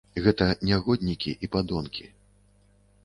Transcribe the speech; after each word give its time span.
Гэта 0.27 0.47
нягоднікі 0.69 1.31
і 1.47 1.53
падонкі. 1.57 2.05